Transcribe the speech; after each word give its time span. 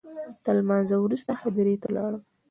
تر 0.43 0.53
لمانځه 0.61 0.95
وروسته 0.99 1.31
هدیرې 1.41 1.75
ته 1.81 1.87
ولاړم. 1.89 2.21